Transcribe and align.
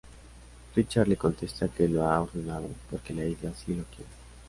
Richard 0.75 1.05
le 1.07 1.15
contesta 1.15 1.67
que 1.67 1.87
lo 1.87 2.03
ha 2.09 2.19
ordenado, 2.19 2.67
porque 2.89 3.13
la 3.13 3.23
isla 3.23 3.51
así 3.51 3.75
lo 3.75 3.83
quiere. 3.83 4.09